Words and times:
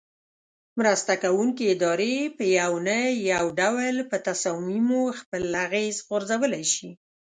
مرسته 0.79 1.11
ورکوونکې 1.15 1.63
ادارې 1.75 2.15
په 2.37 2.43
یو 2.59 2.73
نه 2.87 2.97
یو 3.33 3.45
ډول 3.59 3.95
په 4.09 4.17
تصامیمو 4.27 5.01
خپل 5.19 5.41
اغیز 5.65 5.95
غورځولای 6.07 6.65
شي. 6.73 6.89